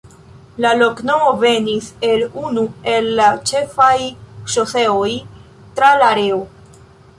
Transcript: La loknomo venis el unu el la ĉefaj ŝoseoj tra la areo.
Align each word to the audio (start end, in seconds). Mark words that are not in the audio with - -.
La 0.63 0.69
loknomo 0.77 1.27
venis 1.43 1.89
el 2.07 2.23
unu 2.45 2.63
el 2.95 3.11
la 3.21 3.29
ĉefaj 3.51 3.93
ŝoseoj 4.57 5.13
tra 5.77 5.95
la 6.03 6.11
areo. 6.19 6.45